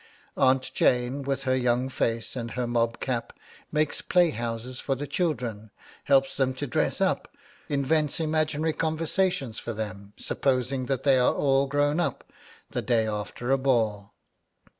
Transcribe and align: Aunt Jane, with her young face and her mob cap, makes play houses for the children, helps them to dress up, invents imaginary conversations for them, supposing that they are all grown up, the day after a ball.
Aunt 0.35 0.73
Jane, 0.73 1.21
with 1.21 1.43
her 1.43 1.55
young 1.55 1.87
face 1.87 2.35
and 2.35 2.49
her 2.49 2.65
mob 2.65 2.99
cap, 2.99 3.33
makes 3.71 4.01
play 4.01 4.31
houses 4.31 4.79
for 4.79 4.95
the 4.95 5.05
children, 5.05 5.69
helps 6.05 6.35
them 6.37 6.55
to 6.55 6.65
dress 6.65 6.99
up, 7.01 7.31
invents 7.69 8.19
imaginary 8.19 8.73
conversations 8.73 9.59
for 9.59 9.73
them, 9.73 10.13
supposing 10.17 10.87
that 10.87 11.03
they 11.03 11.19
are 11.19 11.35
all 11.35 11.67
grown 11.67 11.99
up, 11.99 12.23
the 12.71 12.81
day 12.81 13.05
after 13.05 13.51
a 13.51 13.59
ball. 13.59 14.15